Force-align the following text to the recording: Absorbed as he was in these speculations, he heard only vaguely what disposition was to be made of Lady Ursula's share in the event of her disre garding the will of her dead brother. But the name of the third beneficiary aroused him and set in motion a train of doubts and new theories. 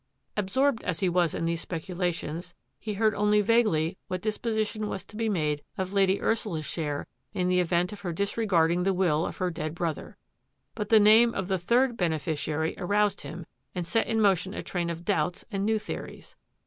Absorbed 0.35 0.83
as 0.83 0.99
he 1.01 1.09
was 1.09 1.35
in 1.35 1.45
these 1.45 1.61
speculations, 1.61 2.55
he 2.79 2.95
heard 2.95 3.13
only 3.13 3.39
vaguely 3.39 3.99
what 4.07 4.19
disposition 4.23 4.89
was 4.89 5.03
to 5.05 5.15
be 5.15 5.29
made 5.29 5.61
of 5.77 5.93
Lady 5.93 6.19
Ursula's 6.19 6.65
share 6.65 7.05
in 7.35 7.49
the 7.49 7.59
event 7.59 7.93
of 7.93 8.01
her 8.01 8.11
disre 8.11 8.47
garding 8.47 8.81
the 8.81 8.95
will 8.95 9.27
of 9.27 9.37
her 9.37 9.51
dead 9.51 9.75
brother. 9.75 10.17
But 10.73 10.89
the 10.89 10.99
name 10.99 11.35
of 11.35 11.49
the 11.49 11.59
third 11.59 11.97
beneficiary 11.97 12.73
aroused 12.79 13.21
him 13.21 13.45
and 13.75 13.85
set 13.85 14.07
in 14.07 14.19
motion 14.19 14.55
a 14.55 14.63
train 14.63 14.89
of 14.89 15.05
doubts 15.05 15.45
and 15.51 15.63
new 15.67 15.77
theories. 15.77 16.35